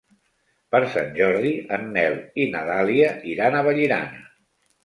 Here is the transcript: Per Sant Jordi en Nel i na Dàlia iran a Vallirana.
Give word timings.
Per 0.75 0.79
Sant 0.93 1.11
Jordi 1.19 1.51
en 1.77 1.85
Nel 1.97 2.17
i 2.45 2.49
na 2.57 2.65
Dàlia 2.71 3.13
iran 3.35 3.59
a 3.59 3.63
Vallirana. 3.69 4.27